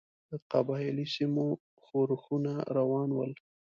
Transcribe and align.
د 0.29 0.31
قبایلي 0.51 1.05
سیمو 1.15 1.45
ښورښونه 1.85 2.53
روان 2.77 3.09
ول. 3.13 3.31